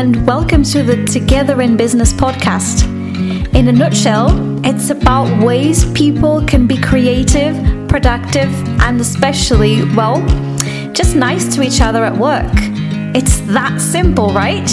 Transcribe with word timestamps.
and 0.00 0.26
welcome 0.26 0.62
to 0.62 0.82
the 0.82 1.04
Together 1.04 1.60
in 1.60 1.76
Business 1.76 2.10
podcast. 2.10 2.84
In 3.54 3.68
a 3.68 3.72
nutshell, 3.72 4.28
it's 4.64 4.88
about 4.88 5.44
ways 5.44 5.84
people 5.92 6.42
can 6.46 6.66
be 6.66 6.80
creative, 6.80 7.54
productive, 7.86 8.48
and 8.80 8.98
especially, 8.98 9.84
well, 9.94 10.26
just 10.94 11.14
nice 11.14 11.54
to 11.54 11.60
each 11.60 11.82
other 11.82 12.02
at 12.02 12.16
work. 12.16 12.50
It's 13.14 13.40
that 13.52 13.78
simple, 13.78 14.32
right? 14.32 14.66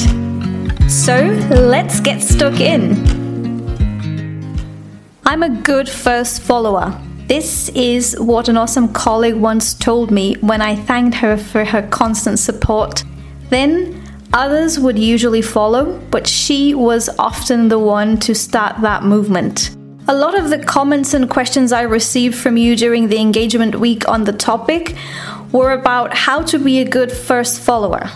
So 0.89 1.17
let's 1.49 1.99
get 1.99 2.21
stuck 2.21 2.61
in. 2.61 2.95
I'm 5.25 5.43
a 5.43 5.49
good 5.49 5.89
first 5.89 6.41
follower. 6.41 6.97
This 7.27 7.67
is 7.75 8.17
what 8.17 8.47
an 8.47 8.55
awesome 8.55 8.93
colleague 8.93 9.35
once 9.35 9.73
told 9.73 10.09
me 10.09 10.35
when 10.35 10.61
I 10.61 10.77
thanked 10.77 11.17
her 11.17 11.35
for 11.35 11.65
her 11.65 11.85
constant 11.89 12.39
support. 12.39 13.03
Then 13.49 14.06
others 14.37 14.79
would 14.79 14.99
usually 14.99 15.41
follow, 15.41 15.97
but 16.11 16.27
she 16.27 16.75
was 16.75 17.09
often 17.17 17.69
the 17.69 17.79
one 17.79 18.17
to 18.19 18.35
start 18.35 18.79
that 18.81 19.03
movement. 19.03 19.75
A 20.07 20.13
lot 20.15 20.37
of 20.37 20.51
the 20.51 20.63
comments 20.63 21.13
and 21.15 21.29
questions 21.29 21.71
I 21.71 21.81
received 21.81 22.35
from 22.35 22.55
you 22.55 22.75
during 22.75 23.09
the 23.09 23.17
engagement 23.17 23.75
week 23.79 24.07
on 24.07 24.23
the 24.23 24.31
topic 24.31 24.95
were 25.51 25.71
about 25.71 26.13
how 26.13 26.43
to 26.43 26.59
be 26.59 26.79
a 26.79 26.85
good 26.85 27.11
first 27.11 27.61
follower. 27.61 28.09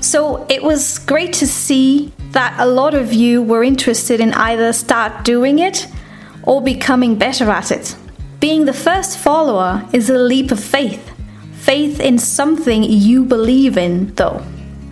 So 0.00 0.46
it 0.48 0.62
was 0.62 0.98
great 1.00 1.34
to 1.34 1.46
see 1.46 2.12
that 2.30 2.58
a 2.58 2.66
lot 2.66 2.94
of 2.94 3.12
you 3.12 3.42
were 3.42 3.62
interested 3.62 4.20
in 4.20 4.32
either 4.32 4.72
start 4.72 5.24
doing 5.24 5.58
it 5.58 5.86
or 6.44 6.62
becoming 6.62 7.16
better 7.16 7.50
at 7.50 7.70
it. 7.70 7.94
Being 8.40 8.64
the 8.64 8.72
first 8.72 9.18
follower 9.18 9.86
is 9.92 10.08
a 10.08 10.18
leap 10.18 10.50
of 10.50 10.62
faith. 10.62 11.12
Faith 11.52 12.00
in 12.00 12.18
something 12.18 12.82
you 12.84 13.24
believe 13.24 13.76
in, 13.76 14.14
though. 14.14 14.42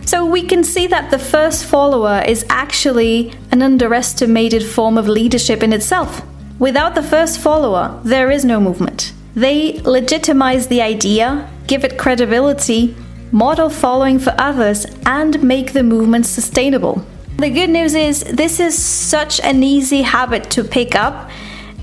So 0.07 0.25
we 0.25 0.43
can 0.43 0.63
see 0.63 0.87
that 0.87 1.11
the 1.11 1.19
first 1.19 1.65
follower 1.65 2.23
is 2.25 2.45
actually 2.49 3.33
an 3.51 3.61
underestimated 3.61 4.63
form 4.63 4.97
of 4.97 5.09
leadership 5.09 5.61
in 5.61 5.73
itself. 5.73 6.21
Without 6.59 6.95
the 6.95 7.03
first 7.03 7.41
follower, 7.41 7.99
there 8.05 8.31
is 8.31 8.45
no 8.45 8.61
movement. 8.61 9.11
They 9.35 9.81
legitimize 9.81 10.67
the 10.67 10.81
idea, 10.81 11.49
give 11.67 11.83
it 11.83 11.97
credibility, 11.97 12.95
model 13.33 13.69
following 13.69 14.17
for 14.17 14.33
others, 14.37 14.85
and 15.05 15.43
make 15.43 15.73
the 15.73 15.83
movement 15.83 16.25
sustainable. 16.25 17.05
The 17.37 17.49
good 17.49 17.69
news 17.69 17.93
is, 17.93 18.23
this 18.23 18.61
is 18.61 18.81
such 18.81 19.41
an 19.41 19.61
easy 19.61 20.03
habit 20.03 20.49
to 20.51 20.63
pick 20.63 20.95
up 20.95 21.29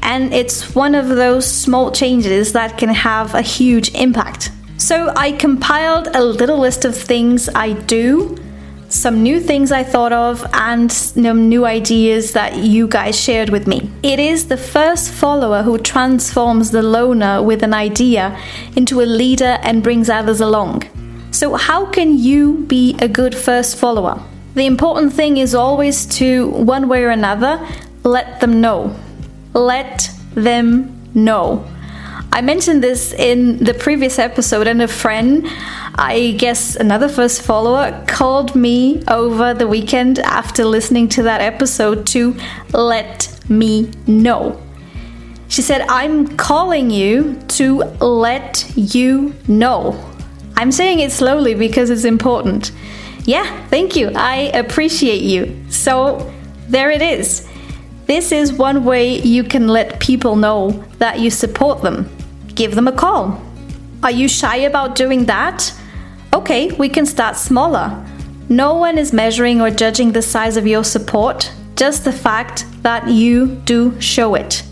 and 0.00 0.32
it's 0.32 0.74
one 0.74 0.94
of 0.94 1.08
those 1.08 1.46
small 1.46 1.90
changes 1.90 2.54
that 2.54 2.78
can 2.78 2.88
have 2.88 3.34
a 3.34 3.42
huge 3.42 3.94
impact. 3.94 4.50
So 4.76 5.12
I 5.16 5.32
compiled 5.32 6.08
a 6.14 6.24
little 6.24 6.58
list 6.58 6.84
of 6.84 6.96
things 6.96 7.48
I 7.48 7.72
do, 7.72 8.36
some 8.88 9.22
new 9.22 9.40
things 9.40 9.72
I 9.72 9.82
thought 9.82 10.12
of, 10.12 10.44
and 10.52 10.90
some 10.90 11.48
new 11.48 11.64
ideas 11.64 12.32
that 12.32 12.56
you 12.56 12.86
guys 12.86 13.18
shared 13.18 13.50
with 13.50 13.66
me. 13.66 13.90
It 14.02 14.18
is 14.18 14.48
the 14.48 14.56
first 14.56 15.10
follower 15.10 15.62
who 15.62 15.78
transforms 15.78 16.70
the 16.70 16.82
loner 16.82 17.42
with 17.42 17.62
an 17.62 17.74
idea 17.74 18.38
into 18.76 19.00
a 19.00 19.06
leader 19.06 19.58
and 19.62 19.82
brings 19.82 20.10
others 20.10 20.40
along. 20.40 20.82
So, 21.30 21.54
how 21.54 21.86
can 21.86 22.18
you 22.18 22.64
be 22.68 22.96
a 23.00 23.08
good 23.08 23.34
first 23.34 23.76
follower? 23.76 24.22
The 24.54 24.66
important 24.66 25.12
thing 25.12 25.38
is 25.38 25.54
always 25.54 26.06
to, 26.18 26.48
one 26.50 26.88
way 26.88 27.02
or 27.02 27.10
another, 27.10 27.66
let 28.04 28.40
them 28.40 28.60
know 28.60 28.94
let 29.54 30.10
them 30.34 31.00
know. 31.14 31.64
I 32.34 32.40
mentioned 32.40 32.82
this 32.82 33.12
in 33.12 33.58
the 33.58 33.74
previous 33.74 34.18
episode, 34.18 34.66
and 34.66 34.82
a 34.82 34.88
friend, 34.88 35.46
I 35.94 36.34
guess 36.36 36.74
another 36.74 37.08
first 37.08 37.42
follower, 37.42 38.04
called 38.08 38.56
me 38.56 39.04
over 39.06 39.54
the 39.54 39.68
weekend 39.68 40.18
after 40.18 40.64
listening 40.64 41.08
to 41.10 41.22
that 41.22 41.40
episode 41.40 42.08
to 42.08 42.36
let 42.72 43.38
me 43.48 43.92
know. 44.08 44.60
She 45.46 45.62
said, 45.62 45.82
I'm 45.82 46.36
calling 46.36 46.90
you 46.90 47.40
to 47.50 47.84
let 48.00 48.68
you 48.74 49.32
know. 49.46 49.94
I'm 50.56 50.72
saying 50.72 50.98
it 50.98 51.12
slowly 51.12 51.54
because 51.54 51.88
it's 51.88 52.04
important. 52.04 52.72
Yeah, 53.26 53.64
thank 53.68 53.94
you. 53.94 54.10
I 54.12 54.50
appreciate 54.54 55.22
you. 55.22 55.64
So 55.70 56.34
there 56.66 56.90
it 56.90 57.00
is. 57.00 57.48
This 58.06 58.32
is 58.32 58.52
one 58.52 58.84
way 58.84 59.20
you 59.20 59.44
can 59.44 59.68
let 59.68 60.00
people 60.00 60.34
know 60.34 60.84
that 60.98 61.20
you 61.20 61.30
support 61.30 61.80
them. 61.80 62.10
Give 62.54 62.74
them 62.74 62.88
a 62.88 62.92
call. 62.92 63.42
Are 64.02 64.10
you 64.10 64.28
shy 64.28 64.56
about 64.56 64.94
doing 64.94 65.24
that? 65.26 65.72
Okay, 66.32 66.70
we 66.72 66.88
can 66.88 67.06
start 67.06 67.36
smaller. 67.36 68.04
No 68.48 68.74
one 68.74 68.98
is 68.98 69.12
measuring 69.12 69.60
or 69.60 69.70
judging 69.70 70.12
the 70.12 70.22
size 70.22 70.56
of 70.56 70.66
your 70.66 70.84
support, 70.84 71.50
just 71.76 72.04
the 72.04 72.12
fact 72.12 72.66
that 72.82 73.08
you 73.08 73.46
do 73.64 73.98
show 74.00 74.34
it. 74.34 74.62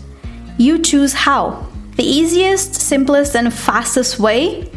You 0.57 0.79
choose 0.79 1.13
how. 1.13 1.67
The 1.95 2.03
easiest, 2.03 2.75
simplest, 2.75 3.35
and 3.35 3.53
fastest 3.53 4.19
way 4.19 4.69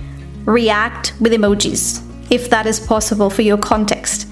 react 0.45 1.13
with 1.21 1.33
emojis, 1.33 2.03
if 2.31 2.51
that 2.51 2.67
is 2.67 2.81
possible 2.81 3.31
for 3.31 3.43
your 3.43 3.59
context. 3.59 4.29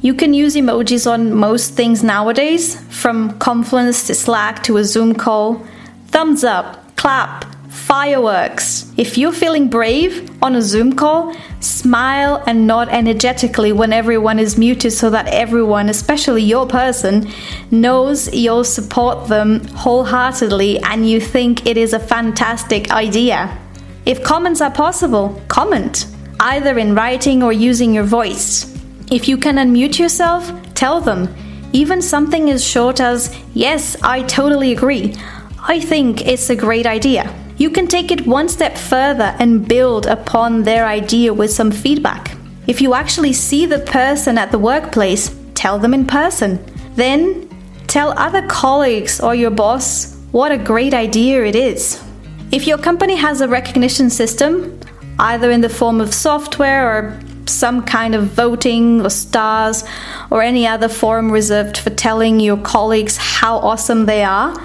You 0.00 0.14
can 0.14 0.32
use 0.32 0.56
emojis 0.56 1.10
on 1.10 1.34
most 1.34 1.74
things 1.74 2.02
nowadays, 2.02 2.80
from 2.88 3.38
Confluence 3.38 4.06
to 4.06 4.14
Slack 4.14 4.62
to 4.64 4.78
a 4.78 4.84
Zoom 4.84 5.14
call. 5.14 5.66
Thumbs 6.06 6.44
up, 6.44 6.96
clap, 6.96 7.44
fireworks. 7.70 8.92
If 8.96 9.16
you're 9.16 9.32
feeling 9.32 9.68
brave 9.68 10.28
on 10.42 10.56
a 10.56 10.62
Zoom 10.62 10.94
call, 10.94 11.34
smile 11.60 12.42
and 12.46 12.66
nod 12.66 12.88
energetically 12.88 13.72
when 13.72 13.92
everyone 13.92 14.38
is 14.38 14.58
muted 14.58 14.92
so 14.92 15.08
that 15.10 15.28
everyone, 15.28 15.88
especially 15.88 16.42
your 16.42 16.66
person, 16.66 17.30
knows 17.70 18.32
you'll 18.34 18.64
support 18.64 19.28
them 19.28 19.64
wholeheartedly 19.68 20.80
and 20.80 21.08
you 21.08 21.20
think 21.20 21.66
it 21.66 21.76
is 21.76 21.92
a 21.92 22.00
fantastic 22.00 22.90
idea. 22.90 23.56
If 24.04 24.24
comments 24.24 24.60
are 24.60 24.70
possible, 24.72 25.40
comment, 25.48 26.06
either 26.40 26.78
in 26.78 26.94
writing 26.94 27.42
or 27.42 27.52
using 27.52 27.94
your 27.94 28.04
voice. 28.04 28.76
If 29.12 29.28
you 29.28 29.36
can 29.36 29.56
unmute 29.56 29.98
yourself, 29.98 30.52
tell 30.74 31.00
them. 31.00 31.32
Even 31.72 32.02
something 32.02 32.50
as 32.50 32.64
short 32.64 33.00
as, 33.00 33.36
Yes, 33.54 33.96
I 34.02 34.22
totally 34.24 34.72
agree. 34.72 35.14
I 35.60 35.78
think 35.78 36.26
it's 36.26 36.50
a 36.50 36.56
great 36.56 36.86
idea. 36.86 37.32
You 37.60 37.68
can 37.68 37.88
take 37.88 38.10
it 38.10 38.26
one 38.26 38.48
step 38.48 38.78
further 38.78 39.36
and 39.38 39.68
build 39.68 40.06
upon 40.06 40.62
their 40.62 40.86
idea 40.86 41.34
with 41.34 41.52
some 41.52 41.70
feedback. 41.70 42.34
If 42.66 42.80
you 42.80 42.94
actually 42.94 43.34
see 43.34 43.66
the 43.66 43.80
person 43.80 44.38
at 44.38 44.50
the 44.50 44.58
workplace, 44.58 45.36
tell 45.54 45.78
them 45.78 45.92
in 45.92 46.06
person. 46.06 46.58
Then 46.94 47.50
tell 47.86 48.18
other 48.18 48.40
colleagues 48.46 49.20
or 49.20 49.34
your 49.34 49.50
boss 49.50 50.16
what 50.32 50.52
a 50.52 50.56
great 50.56 50.94
idea 50.94 51.44
it 51.44 51.54
is. 51.54 52.02
If 52.50 52.66
your 52.66 52.78
company 52.78 53.16
has 53.16 53.42
a 53.42 53.48
recognition 53.48 54.08
system, 54.08 54.80
either 55.18 55.50
in 55.50 55.60
the 55.60 55.68
form 55.68 56.00
of 56.00 56.14
software 56.14 56.88
or 56.88 57.20
some 57.44 57.84
kind 57.84 58.14
of 58.14 58.28
voting 58.28 59.02
or 59.02 59.10
stars 59.10 59.84
or 60.30 60.40
any 60.40 60.66
other 60.66 60.88
forum 60.88 61.30
reserved 61.30 61.76
for 61.76 61.90
telling 61.90 62.40
your 62.40 62.56
colleagues 62.56 63.18
how 63.18 63.58
awesome 63.58 64.06
they 64.06 64.24
are, 64.24 64.56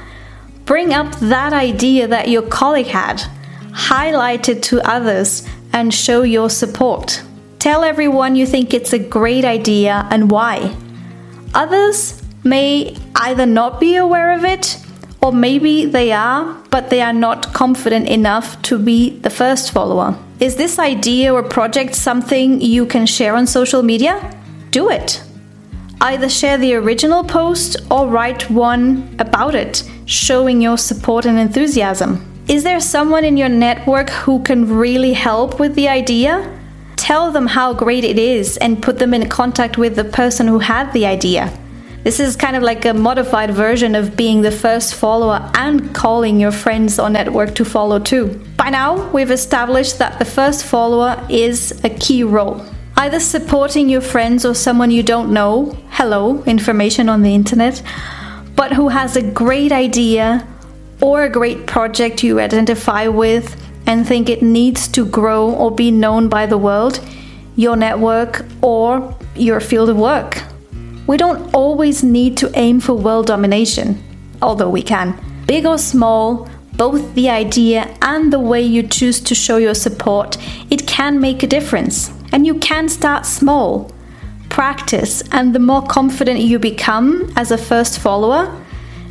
bring 0.66 0.94
up 0.94 1.16
that 1.20 1.54
idea 1.54 2.08
that 2.08 2.30
your 2.30 2.42
colleague 2.42 2.88
had, 2.88 3.22
highlight 3.74 4.50
it 4.50 4.64
to 4.64 4.82
others, 4.90 5.48
and 5.74 5.94
show 5.94 6.24
your 6.24 6.50
support. 6.50 7.22
Tell 7.60 7.84
everyone 7.84 8.36
you 8.36 8.46
think 8.46 8.74
it's 8.74 8.94
a 8.94 9.00
great 9.00 9.46
idea 9.46 10.08
and 10.12 10.30
why. 10.30 10.76
Others 11.54 12.22
may 12.44 12.96
either 13.16 13.46
not 13.46 13.80
be 13.80 13.96
aware 13.96 14.34
of 14.34 14.44
it 14.44 14.78
or 15.22 15.32
maybe 15.32 15.86
they 15.86 16.12
are, 16.12 16.56
but 16.70 16.90
they 16.90 17.02
are 17.02 17.14
not 17.14 17.52
confident 17.54 18.08
enough 18.08 18.62
to 18.62 18.78
be 18.78 19.18
the 19.22 19.30
first 19.30 19.72
follower. 19.72 20.16
Is 20.40 20.56
this 20.56 20.78
idea 20.78 21.34
or 21.34 21.42
project 21.42 21.96
something 21.96 22.62
you 22.62 22.86
can 22.86 23.06
share 23.06 23.36
on 23.36 23.48
social 23.48 23.82
media? 23.82 24.38
Do 24.70 24.90
it. 24.90 25.24
Either 26.02 26.30
share 26.30 26.58
the 26.58 26.76
original 26.76 27.24
post 27.24 27.78
or 27.90 28.08
write 28.08 28.50
one 28.52 29.16
about 29.18 29.56
it, 29.56 29.84
showing 30.06 30.62
your 30.62 30.78
support 30.78 31.26
and 31.26 31.38
enthusiasm. 31.38 32.32
Is 32.48 32.64
there 32.64 32.80
someone 32.80 33.26
in 33.26 33.38
your 33.38 33.50
network 33.50 34.10
who 34.10 34.42
can 34.44 34.78
really 34.78 35.14
help 35.14 35.60
with 35.60 35.76
the 35.76 35.88
idea? 35.88 36.60
Tell 36.96 37.32
them 37.32 37.48
how 37.48 37.74
great 37.74 38.04
it 38.04 38.20
is 38.20 38.58
and 38.58 38.82
put 38.82 39.00
them 39.00 39.14
in 39.14 39.30
contact 39.30 39.78
with 39.78 39.96
the 39.96 40.04
person 40.04 40.48
who 40.48 40.60
had 40.60 40.92
the 40.94 41.06
idea. 41.06 41.52
This 42.04 42.20
is 42.20 42.36
kind 42.36 42.56
of 42.56 42.62
like 42.62 42.86
a 42.86 42.94
modified 42.94 43.50
version 43.50 43.96
of 43.96 44.16
being 44.16 44.44
the 44.44 44.52
first 44.52 44.94
follower 44.94 45.50
and 45.56 45.94
calling 45.96 46.40
your 46.40 46.52
friends 46.52 47.00
or 47.00 47.10
network 47.10 47.56
to 47.56 47.66
follow 47.66 47.98
too. 47.98 48.40
By 48.58 48.70
now, 48.70 49.10
we've 49.10 49.32
established 49.32 49.98
that 49.98 50.20
the 50.20 50.26
first 50.26 50.66
follower 50.66 51.26
is 51.32 51.84
a 51.84 51.90
key 51.90 52.24
role. 52.24 52.64
Either 52.96 53.20
supporting 53.20 53.90
your 53.90 54.02
friends 54.02 54.46
or 54.46 54.54
someone 54.54 54.92
you 54.92 55.02
don't 55.02 55.34
know, 55.34 55.76
hello, 55.90 56.44
information 56.44 57.10
on 57.10 57.24
the 57.24 57.34
internet, 57.34 57.82
but 58.56 58.74
who 58.74 58.90
has 58.90 59.16
a 59.16 59.22
great 59.22 59.72
idea 59.72 60.48
or 61.02 61.24
a 61.24 61.30
great 61.30 61.68
project 61.68 62.24
you 62.24 62.40
identify 62.40 63.08
with 63.08 63.62
and 63.88 64.08
think 64.08 64.30
it 64.30 64.42
needs 64.42 64.88
to 64.88 65.06
grow 65.06 65.52
or 65.52 65.72
be 65.72 65.92
known 65.92 66.30
by 66.30 66.46
the 66.46 66.58
world, 66.58 67.00
your 67.56 67.76
network, 67.76 68.46
or 68.62 69.16
your 69.36 69.60
field 69.60 69.90
of 69.90 69.98
work. 69.98 70.42
We 71.08 71.18
don't 71.18 71.54
always 71.54 72.04
need 72.04 72.38
to 72.38 72.52
aim 72.56 72.80
for 72.80 72.94
world 72.94 73.28
domination, 73.28 74.02
although 74.42 74.70
we 74.70 74.82
can. 74.82 75.20
Big 75.46 75.66
or 75.66 75.78
small, 75.78 76.50
both 76.74 77.14
the 77.14 77.30
idea 77.30 77.96
and 78.02 78.34
the 78.34 78.40
way 78.40 78.62
you 78.62 78.82
choose 78.84 79.20
to 79.22 79.36
show 79.36 79.58
your 79.58 79.76
support, 79.76 80.38
it 80.72 80.88
can 80.88 81.20
make 81.20 81.44
a 81.44 81.48
difference. 81.48 82.12
And 82.32 82.46
you 82.46 82.56
can 82.56 82.90
start 82.90 83.26
small. 83.26 83.92
Practice, 84.56 85.22
and 85.34 85.54
the 85.54 85.60
more 85.60 85.82
confident 85.82 86.40
you 86.40 86.60
become 86.60 87.30
as 87.36 87.52
a 87.52 87.58
first 87.58 88.00
follower, 88.00 88.50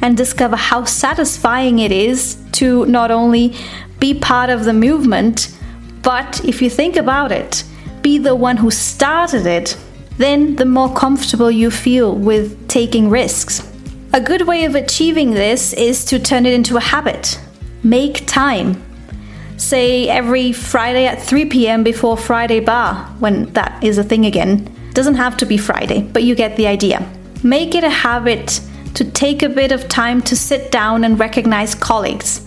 and 0.01 0.17
discover 0.17 0.57
how 0.57 0.85
satisfying 0.85 1.81
it 1.81 1.93
is 1.93 2.39
to 2.53 2.87
not 2.87 3.11
only 3.11 3.55
be 4.01 4.15
part 4.15 4.49
of 4.49 4.65
the 4.65 4.73
movement, 4.73 5.55
but 6.03 6.43
if 6.47 6.63
you 6.63 6.71
think 6.71 6.97
about 6.97 7.31
it, 7.31 7.63
be 8.01 8.17
the 8.17 8.35
one 8.35 8.57
who 8.57 8.71
started 8.71 9.45
it, 9.45 9.77
then 10.17 10.57
the 10.57 10.65
more 10.65 10.91
comfortable 10.95 11.51
you 11.51 11.71
feel 11.71 12.15
with 12.15 12.67
taking 12.67 13.11
risks. 13.11 13.71
A 14.15 14.23
good 14.23 14.47
way 14.47 14.65
of 14.65 14.75
achieving 14.75 15.33
this 15.33 15.75
is 15.75 16.07
to 16.07 16.19
turn 16.19 16.47
it 16.47 16.55
into 16.55 16.79
a 16.79 16.81
habit. 16.81 17.39
Make 17.83 18.27
time. 18.27 18.83
Say 19.59 20.09
every 20.09 20.55
Friday 20.55 21.05
at 21.05 21.21
3 21.21 21.45
pm 21.45 21.85
before 21.85 22.17
Friday 22.17 22.61
bar, 22.61 23.05
when 23.19 23.53
that 23.53 23.85
is 23.85 23.99
a 23.99 24.05
thing 24.05 24.25
again. 24.25 24.75
Doesn't 24.95 25.17
have 25.17 25.37
to 25.39 25.47
be 25.47 25.59
Friday, 25.59 26.03
but 26.03 26.23
you 26.23 26.35
get 26.35 26.57
the 26.57 26.69
idea. 26.69 27.07
Make 27.43 27.75
it 27.75 27.85
a 27.85 27.91
habit 27.91 28.61
to 28.95 29.05
take 29.05 29.43
a 29.43 29.49
bit 29.49 29.73
of 29.73 29.89
time 29.89 30.23
to 30.23 30.37
sit 30.37 30.71
down 30.71 31.03
and 31.03 31.19
recognize 31.19 31.75
colleagues, 31.75 32.41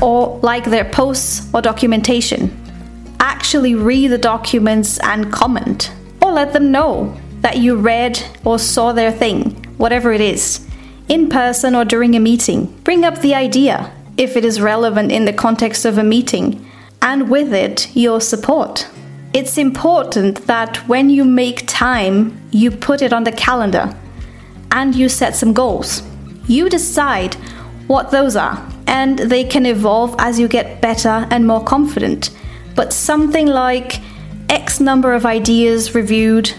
or 0.00 0.40
like 0.42 0.64
their 0.64 0.86
posts 0.86 1.48
or 1.52 1.60
documentation. 1.60 2.50
Actually 3.20 3.74
read 3.74 4.08
the 4.08 4.18
documents 4.18 4.98
and 5.00 5.30
comment, 5.30 5.92
or 6.22 6.32
let 6.32 6.54
them 6.54 6.72
know 6.72 7.14
that 7.42 7.58
you 7.58 7.76
read 7.76 8.22
or 8.42 8.58
saw 8.58 8.92
their 8.92 9.12
thing, 9.12 9.50
whatever 9.76 10.12
it 10.14 10.22
is, 10.22 10.66
in 11.08 11.28
person 11.28 11.74
or 11.74 11.84
during 11.84 12.16
a 12.16 12.20
meeting. 12.20 12.66
Bring 12.84 13.04
up 13.04 13.18
the 13.18 13.34
idea 13.34 13.92
if 14.16 14.34
it 14.34 14.46
is 14.46 14.62
relevant 14.62 15.12
in 15.12 15.26
the 15.26 15.32
context 15.32 15.84
of 15.84 15.98
a 15.98 16.02
meeting, 16.02 16.66
and 17.02 17.28
with 17.28 17.52
it, 17.52 17.94
your 17.94 18.20
support. 18.22 18.88
It's 19.36 19.58
important 19.58 20.46
that 20.46 20.78
when 20.88 21.10
you 21.10 21.22
make 21.22 21.66
time, 21.66 22.40
you 22.52 22.70
put 22.70 23.02
it 23.02 23.12
on 23.12 23.24
the 23.24 23.32
calendar 23.32 23.94
and 24.70 24.94
you 24.94 25.10
set 25.10 25.36
some 25.36 25.52
goals. 25.52 26.02
You 26.48 26.70
decide 26.70 27.34
what 27.86 28.10
those 28.10 28.34
are, 28.34 28.66
and 28.86 29.18
they 29.18 29.44
can 29.44 29.66
evolve 29.66 30.16
as 30.18 30.40
you 30.40 30.48
get 30.48 30.80
better 30.80 31.28
and 31.30 31.46
more 31.46 31.62
confident. 31.62 32.30
But 32.74 32.94
something 32.94 33.46
like 33.46 34.00
X 34.48 34.80
number 34.80 35.12
of 35.12 35.26
ideas 35.26 35.94
reviewed, 35.94 36.50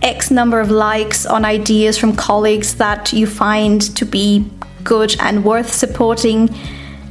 X 0.00 0.30
number 0.30 0.58
of 0.58 0.70
likes 0.70 1.26
on 1.26 1.44
ideas 1.44 1.98
from 1.98 2.16
colleagues 2.16 2.76
that 2.76 3.12
you 3.12 3.26
find 3.26 3.94
to 3.94 4.06
be 4.06 4.50
good 4.84 5.14
and 5.20 5.44
worth 5.44 5.70
supporting, 5.70 6.48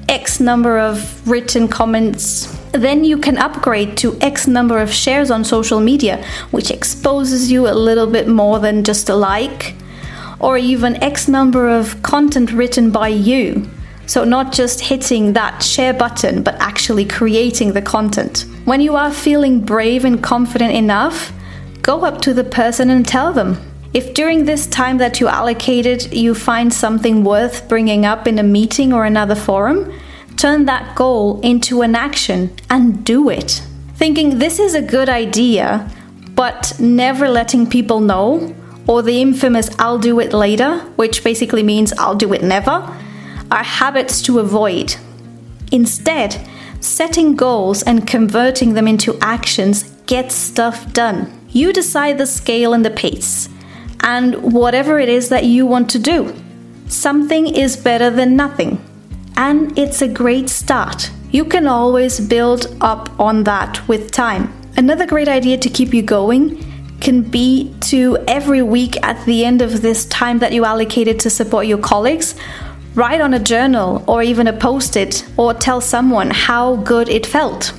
X 0.09 0.39
number 0.39 0.79
of 0.79 1.29
written 1.29 1.67
comments. 1.67 2.57
Then 2.71 3.03
you 3.03 3.17
can 3.17 3.37
upgrade 3.37 3.97
to 3.97 4.17
X 4.21 4.47
number 4.47 4.79
of 4.79 4.91
shares 4.91 5.29
on 5.29 5.43
social 5.43 5.79
media, 5.79 6.23
which 6.51 6.71
exposes 6.71 7.51
you 7.51 7.67
a 7.67 7.73
little 7.73 8.07
bit 8.07 8.27
more 8.27 8.59
than 8.59 8.83
just 8.83 9.09
a 9.09 9.15
like 9.15 9.75
or 10.39 10.57
even 10.57 11.01
X 11.03 11.27
number 11.27 11.69
of 11.69 12.01
content 12.01 12.51
written 12.51 12.91
by 12.91 13.07
you. 13.09 13.69
So, 14.07 14.23
not 14.23 14.51
just 14.51 14.81
hitting 14.81 15.33
that 15.33 15.63
share 15.63 15.93
button, 15.93 16.43
but 16.43 16.55
actually 16.59 17.05
creating 17.05 17.73
the 17.73 17.81
content. 17.81 18.45
When 18.65 18.81
you 18.81 18.95
are 18.95 19.11
feeling 19.11 19.61
brave 19.61 20.03
and 20.03 20.21
confident 20.21 20.73
enough, 20.73 21.31
go 21.81 22.03
up 22.03 22.21
to 22.21 22.33
the 22.33 22.43
person 22.43 22.89
and 22.89 23.07
tell 23.07 23.31
them. 23.31 23.57
If 23.93 24.13
during 24.13 24.45
this 24.45 24.67
time 24.67 24.97
that 24.97 25.19
you 25.19 25.27
allocated 25.27 26.13
you 26.13 26.33
find 26.33 26.73
something 26.73 27.23
worth 27.23 27.67
bringing 27.69 28.05
up 28.05 28.27
in 28.27 28.39
a 28.39 28.43
meeting 28.43 28.91
or 28.91 29.05
another 29.05 29.35
forum, 29.35 29.93
turn 30.41 30.65
that 30.65 30.95
goal 30.95 31.39
into 31.41 31.83
an 31.83 31.93
action 31.93 32.51
and 32.67 33.05
do 33.05 33.29
it. 33.29 33.61
Thinking 33.93 34.39
this 34.39 34.57
is 34.57 34.73
a 34.73 34.81
good 34.81 35.07
idea, 35.07 35.87
but 36.33 36.73
never 36.79 37.29
letting 37.29 37.69
people 37.69 37.99
know 37.99 38.55
or 38.87 39.03
the 39.03 39.21
infamous 39.21 39.69
I'll 39.77 39.99
do 39.99 40.19
it 40.19 40.33
later, 40.33 40.79
which 40.95 41.23
basically 41.23 41.61
means 41.61 41.93
I'll 41.93 42.15
do 42.15 42.33
it 42.33 42.41
never, 42.41 42.71
are 43.51 43.63
habits 43.63 44.19
to 44.23 44.39
avoid. 44.39 44.95
Instead, 45.71 46.41
setting 46.79 47.35
goals 47.35 47.83
and 47.83 48.07
converting 48.07 48.73
them 48.73 48.87
into 48.87 49.19
actions 49.21 49.83
gets 50.07 50.33
stuff 50.33 50.91
done. 50.91 51.39
You 51.49 51.71
decide 51.71 52.17
the 52.17 52.25
scale 52.25 52.73
and 52.73 52.83
the 52.83 52.89
pace, 52.89 53.47
and 53.99 54.51
whatever 54.51 54.97
it 54.97 55.07
is 55.07 55.29
that 55.29 55.45
you 55.45 55.67
want 55.67 55.91
to 55.91 55.99
do. 55.99 56.33
Something 56.87 57.45
is 57.45 57.77
better 57.77 58.09
than 58.09 58.35
nothing, 58.35 58.83
and 59.35 59.77
it's 59.77 60.01
a 60.01 60.07
great 60.07 60.49
start. 60.49 61.11
You 61.31 61.45
can 61.45 61.67
always 61.67 62.19
build 62.19 62.75
up 62.81 63.19
on 63.19 63.43
that 63.45 63.87
with 63.87 64.11
time. 64.11 64.53
Another 64.77 65.05
great 65.05 65.27
idea 65.27 65.57
to 65.57 65.69
keep 65.69 65.93
you 65.93 66.01
going 66.01 66.63
can 66.99 67.21
be 67.21 67.73
to 67.81 68.17
every 68.27 68.61
week 68.61 68.95
at 69.03 69.25
the 69.25 69.43
end 69.43 69.61
of 69.61 69.81
this 69.81 70.05
time 70.05 70.39
that 70.39 70.53
you 70.53 70.65
allocated 70.65 71.19
to 71.19 71.29
support 71.29 71.65
your 71.65 71.77
colleagues, 71.77 72.35
write 72.95 73.21
on 73.21 73.33
a 73.33 73.39
journal 73.39 74.03
or 74.07 74.21
even 74.21 74.47
a 74.47 74.53
post 74.53 74.95
it 74.95 75.25
or 75.37 75.53
tell 75.53 75.81
someone 75.81 76.29
how 76.29 76.75
good 76.77 77.09
it 77.09 77.25
felt 77.25 77.73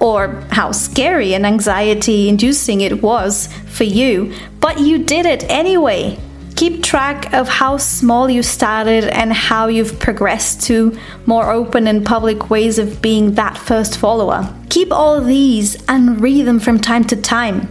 or 0.00 0.28
how 0.50 0.72
scary 0.72 1.34
and 1.34 1.44
anxiety 1.44 2.28
inducing 2.28 2.80
it 2.80 3.02
was 3.02 3.48
for 3.66 3.84
you, 3.84 4.32
but 4.60 4.78
you 4.78 4.98
did 4.98 5.26
it 5.26 5.44
anyway. 5.44 6.18
Keep 6.58 6.82
track 6.82 7.32
of 7.32 7.48
how 7.48 7.76
small 7.76 8.28
you 8.28 8.42
started 8.42 9.04
and 9.04 9.32
how 9.32 9.68
you've 9.68 10.00
progressed 10.00 10.60
to 10.64 10.98
more 11.24 11.52
open 11.52 11.86
and 11.86 12.04
public 12.04 12.50
ways 12.50 12.80
of 12.80 13.00
being 13.00 13.34
that 13.34 13.56
first 13.56 13.96
follower. 13.96 14.52
Keep 14.68 14.90
all 14.90 15.20
these 15.20 15.76
and 15.88 16.20
read 16.20 16.48
them 16.48 16.58
from 16.58 16.80
time 16.80 17.04
to 17.04 17.14
time 17.14 17.68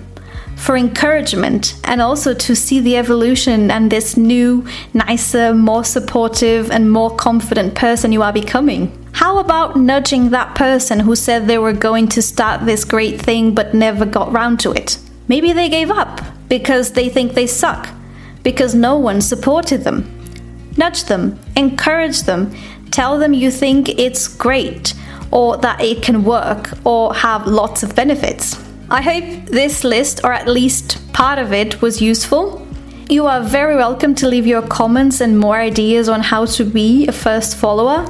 for 0.55 0.77
encouragement 0.77 1.77
and 1.83 2.01
also 2.01 2.33
to 2.33 2.55
see 2.55 2.79
the 2.79 2.95
evolution 2.95 3.69
and 3.71 3.91
this 3.91 4.15
new, 4.15 4.65
nicer, 4.93 5.53
more 5.53 5.83
supportive, 5.83 6.71
and 6.71 6.89
more 6.89 7.13
confident 7.13 7.75
person 7.75 8.13
you 8.13 8.21
are 8.21 8.31
becoming. 8.31 8.89
How 9.11 9.39
about 9.39 9.75
nudging 9.75 10.29
that 10.29 10.55
person 10.55 11.01
who 11.01 11.17
said 11.17 11.45
they 11.45 11.57
were 11.57 11.73
going 11.73 12.07
to 12.07 12.21
start 12.21 12.65
this 12.65 12.85
great 12.85 13.19
thing 13.19 13.53
but 13.53 13.73
never 13.73 14.05
got 14.05 14.31
round 14.31 14.61
to 14.61 14.71
it? 14.71 14.97
Maybe 15.27 15.51
they 15.51 15.67
gave 15.67 15.91
up 15.91 16.21
because 16.47 16.93
they 16.93 17.09
think 17.09 17.33
they 17.33 17.47
suck, 17.47 17.89
because 18.47 18.73
no 18.73 18.95
one 18.97 19.19
supported 19.19 19.83
them. 19.83 20.05
Nudge 20.77 21.03
them, 21.03 21.37
encourage 21.57 22.21
them, 22.21 22.49
tell 22.91 23.19
them 23.19 23.33
you 23.33 23.51
think 23.51 23.89
it's 23.99 24.29
great 24.29 24.93
or 25.31 25.57
that 25.57 25.81
it 25.81 26.01
can 26.01 26.23
work 26.23 26.71
or 26.85 27.13
have 27.13 27.45
lots 27.45 27.83
of 27.83 27.93
benefits. 27.93 28.57
I 28.89 29.01
hope 29.01 29.47
this 29.47 29.83
list, 29.83 30.21
or 30.23 30.31
at 30.31 30.47
least 30.47 31.11
part 31.11 31.39
of 31.39 31.51
it, 31.51 31.81
was 31.81 32.01
useful. 32.01 32.65
You 33.09 33.25
are 33.27 33.43
very 33.43 33.75
welcome 33.75 34.15
to 34.15 34.29
leave 34.29 34.47
your 34.47 34.61
comments 34.61 35.19
and 35.19 35.37
more 35.37 35.57
ideas 35.57 36.07
on 36.07 36.21
how 36.21 36.45
to 36.45 36.63
be 36.63 37.05
a 37.05 37.11
first 37.11 37.57
follower 37.57 38.07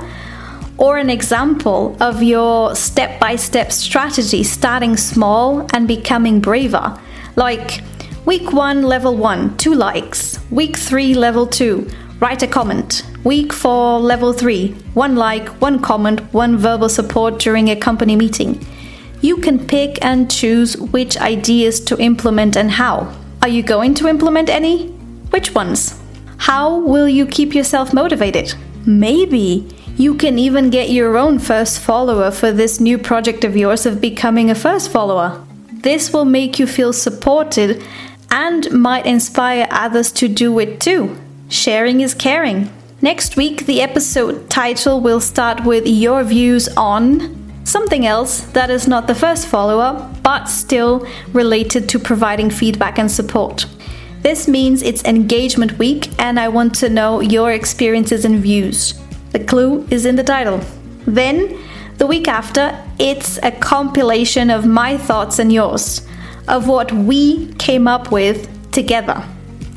or 0.77 0.99
an 0.99 1.09
example 1.09 1.97
of 1.99 2.21
your 2.21 2.75
step 2.75 3.19
by 3.19 3.37
step 3.37 3.71
strategy 3.71 4.43
starting 4.43 4.97
small 4.97 5.65
and 5.73 5.87
becoming 5.87 6.41
braver. 6.41 6.95
Like 7.35 7.81
week 8.27 8.51
one, 8.51 8.83
level 8.83 9.15
one, 9.15 9.55
two 9.55 9.73
likes. 9.73 10.37
Week 10.51 10.75
three, 10.75 11.13
level 11.13 11.47
two, 11.47 11.89
write 12.19 12.43
a 12.43 12.47
comment. 12.47 13.03
Week 13.23 13.53
four, 13.53 14.01
level 14.01 14.33
three, 14.33 14.73
one 14.95 15.15
like, 15.15 15.47
one 15.61 15.81
comment, 15.81 16.19
one 16.33 16.57
verbal 16.57 16.89
support 16.89 17.39
during 17.39 17.69
a 17.69 17.75
company 17.75 18.17
meeting. 18.17 18.59
You 19.21 19.37
can 19.37 19.65
pick 19.65 20.03
and 20.03 20.29
choose 20.29 20.75
which 20.75 21.17
ideas 21.17 21.79
to 21.85 21.97
implement 21.99 22.57
and 22.57 22.69
how. 22.69 23.15
Are 23.41 23.47
you 23.47 23.63
going 23.63 23.93
to 23.93 24.09
implement 24.09 24.49
any? 24.49 24.89
Which 25.29 25.55
ones? 25.55 25.97
How 26.35 26.79
will 26.79 27.07
you 27.07 27.25
keep 27.25 27.55
yourself 27.55 27.93
motivated? 27.93 28.53
Maybe 28.85 29.73
you 29.95 30.15
can 30.15 30.37
even 30.37 30.69
get 30.69 30.89
your 30.89 31.15
own 31.15 31.39
first 31.39 31.79
follower 31.79 32.31
for 32.31 32.51
this 32.51 32.81
new 32.81 32.97
project 32.97 33.45
of 33.45 33.55
yours 33.55 33.85
of 33.85 34.01
becoming 34.01 34.49
a 34.49 34.55
first 34.55 34.91
follower. 34.91 35.41
This 35.71 36.11
will 36.11 36.25
make 36.25 36.59
you 36.59 36.67
feel 36.67 36.91
supported 36.91 37.81
and 38.37 38.71
might 38.71 39.07
inspire 39.07 39.67
others 39.71 40.11
to 40.11 40.27
do 40.27 40.59
it 40.59 40.79
too. 40.79 41.17
Sharing 41.49 42.01
is 42.01 42.13
caring. 42.13 42.69
Next 43.01 43.35
week, 43.35 43.65
the 43.65 43.81
episode 43.81 44.47
title 44.47 45.01
will 45.01 45.19
start 45.19 45.65
with 45.65 45.87
your 45.87 46.23
views 46.23 46.69
on 46.77 47.35
something 47.63 48.05
else 48.05 48.41
that 48.57 48.69
is 48.69 48.87
not 48.87 49.07
the 49.07 49.15
first 49.15 49.47
follower, 49.47 49.91
but 50.21 50.45
still 50.45 51.07
related 51.33 51.89
to 51.89 51.97
providing 51.97 52.51
feedback 52.51 52.99
and 52.99 53.09
support. 53.09 53.65
This 54.21 54.47
means 54.47 54.83
it's 54.83 55.03
engagement 55.03 55.79
week, 55.79 56.07
and 56.19 56.39
I 56.39 56.47
want 56.49 56.75
to 56.75 56.89
know 56.89 57.21
your 57.21 57.51
experiences 57.51 58.23
and 58.23 58.39
views. 58.39 58.93
The 59.31 59.43
clue 59.43 59.87
is 59.89 60.05
in 60.05 60.15
the 60.15 60.23
title. 60.23 60.61
Then, 61.07 61.57
the 61.97 62.05
week 62.05 62.27
after, 62.27 62.77
it's 62.99 63.39
a 63.41 63.51
compilation 63.51 64.51
of 64.51 64.67
my 64.67 64.95
thoughts 64.95 65.39
and 65.39 65.51
yours, 65.51 66.01
of 66.47 66.67
what 66.67 66.91
we 66.91 67.53
came 67.53 67.87
up 67.87 68.11
with 68.11 68.71
together. 68.71 69.23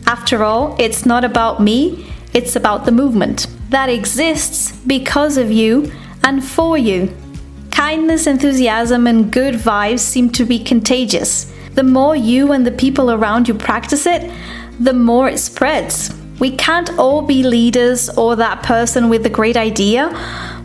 After 0.06 0.44
all, 0.44 0.76
it's 0.78 1.06
not 1.06 1.24
about 1.24 1.60
me, 1.60 2.12
it's 2.32 2.56
about 2.56 2.84
the 2.84 2.92
movement 2.92 3.46
that 3.70 3.88
exists 3.88 4.72
because 4.86 5.36
of 5.36 5.50
you 5.50 5.90
and 6.24 6.44
for 6.44 6.76
you. 6.76 7.14
Kindness, 7.70 8.26
enthusiasm, 8.26 9.06
and 9.06 9.32
good 9.32 9.54
vibes 9.54 10.00
seem 10.00 10.30
to 10.30 10.44
be 10.44 10.58
contagious. 10.58 11.52
The 11.74 11.84
more 11.84 12.16
you 12.16 12.52
and 12.52 12.66
the 12.66 12.72
people 12.72 13.10
around 13.10 13.48
you 13.48 13.54
practice 13.54 14.06
it, 14.06 14.30
the 14.80 14.92
more 14.92 15.28
it 15.28 15.38
spreads. 15.38 16.12
We 16.40 16.56
can't 16.56 16.90
all 16.98 17.22
be 17.22 17.42
leaders 17.42 18.10
or 18.10 18.34
that 18.36 18.62
person 18.62 19.08
with 19.08 19.24
a 19.26 19.30
great 19.30 19.56
idea, 19.56 20.08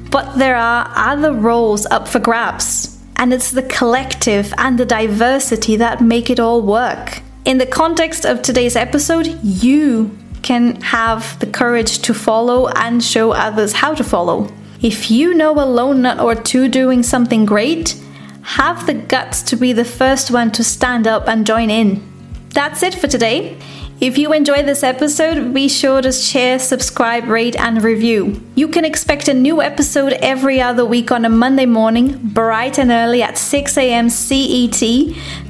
but 0.10 0.38
there 0.38 0.56
are 0.56 0.92
other 0.96 1.34
roles 1.34 1.86
up 1.86 2.08
for 2.08 2.20
grabs. 2.20 2.95
And 3.18 3.34
it's 3.34 3.52
the 3.52 3.64
collective 3.64 4.54
and 4.58 4.78
the 4.78 4.86
diversity 4.86 5.78
that 5.78 6.02
make 6.02 6.30
it 6.30 6.40
all 6.40 6.62
work. 6.62 7.22
In 7.46 7.58
the 7.58 7.66
context 7.66 8.26
of 8.26 8.42
today's 8.42 8.76
episode, 8.76 9.28
you 9.44 10.18
can 10.42 10.82
have 10.82 11.40
the 11.40 11.48
courage 11.48 12.00
to 12.00 12.14
follow 12.14 12.68
and 12.70 13.04
show 13.04 13.32
others 13.32 13.74
how 13.74 13.94
to 13.94 14.04
follow. 14.04 14.52
If 14.82 15.10
you 15.10 15.34
know 15.34 15.54
a 15.60 15.66
lone 15.66 16.04
nut 16.04 16.20
or 16.20 16.36
two 16.36 16.68
doing 16.68 17.04
something 17.04 17.46
great, 17.46 18.00
have 18.42 18.86
the 18.86 18.94
guts 18.94 19.42
to 19.44 19.56
be 19.56 19.74
the 19.74 19.86
first 19.86 20.30
one 20.30 20.52
to 20.52 20.64
stand 20.64 21.08
up 21.08 21.28
and 21.28 21.48
join 21.48 21.70
in. 21.70 22.04
That's 22.50 22.84
it 22.84 22.94
for 22.94 23.08
today. 23.08 23.60
If 24.02 24.18
you 24.18 24.34
enjoyed 24.34 24.66
this 24.66 24.84
episode, 24.84 25.54
be 25.54 25.70
sure 25.70 26.02
to 26.02 26.12
share, 26.12 26.60
subscribe, 26.60 27.30
rate, 27.30 27.56
and 27.58 27.82
review. 27.82 28.42
You 28.54 28.68
can 28.68 28.84
expect 28.84 29.30
a 29.30 29.34
new 29.34 29.62
episode 29.62 30.12
every 30.14 30.60
other 30.60 30.86
week 30.86 31.14
on 31.14 31.24
a 31.24 31.30
Monday 31.30 31.66
morning, 31.66 32.20
bright 32.22 32.78
and 32.78 32.92
early 32.92 33.24
at 33.24 33.38
6 33.38 33.78
a.m. 33.78 34.10
CET, 34.10 34.82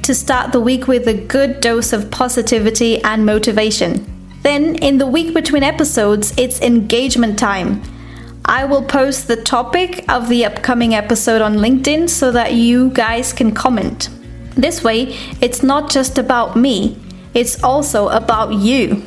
to 0.04 0.14
start 0.14 0.52
the 0.52 0.60
week 0.60 0.86
with 0.86 1.08
a 1.08 1.14
good 1.14 1.60
dose 1.60 1.92
of 1.92 2.08
positivity 2.12 3.02
and 3.02 3.26
motivation. 3.26 4.06
Then, 4.42 4.76
in 4.76 4.98
the 4.98 5.08
week 5.08 5.34
between 5.34 5.64
episodes, 5.64 6.32
it's 6.38 6.60
engagement 6.60 7.40
time. 7.40 7.82
I 8.44 8.64
will 8.64 8.84
post 8.84 9.26
the 9.26 9.42
topic 9.42 10.04
of 10.08 10.28
the 10.28 10.44
upcoming 10.44 10.94
episode 10.94 11.42
on 11.42 11.56
LinkedIn 11.56 12.08
so 12.08 12.30
that 12.30 12.54
you 12.54 12.90
guys 12.90 13.32
can 13.32 13.52
comment. 13.52 14.08
This 14.54 14.84
way, 14.84 15.16
it's 15.40 15.64
not 15.64 15.90
just 15.90 16.16
about 16.16 16.54
me, 16.56 16.96
it's 17.36 17.62
also 17.62 18.08
about 18.08 18.54
you. 18.54 19.04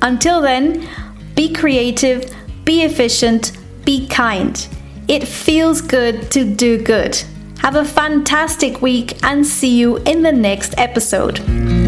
Until 0.00 0.40
then, 0.40 0.88
be 1.34 1.52
creative, 1.52 2.34
be 2.64 2.82
efficient, 2.82 3.52
be 3.84 4.08
kind. 4.08 4.66
It 5.08 5.28
feels 5.28 5.82
good 5.82 6.30
to 6.32 6.44
do 6.44 6.82
good. 6.82 7.22
Have 7.58 7.76
a 7.76 7.84
fantastic 7.84 8.80
week 8.80 9.22
and 9.22 9.46
see 9.46 9.76
you 9.78 9.98
in 9.98 10.22
the 10.22 10.32
next 10.32 10.74
episode. 10.78 11.85